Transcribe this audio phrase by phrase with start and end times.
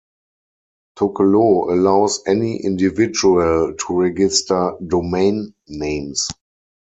[0.97, 6.27] Tokelau allows any individual to register domain names.